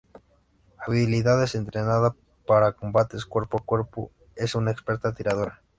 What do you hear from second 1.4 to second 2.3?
Entrenada